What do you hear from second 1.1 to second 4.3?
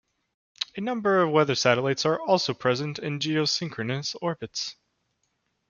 of weather satellites are also present in geosynchronous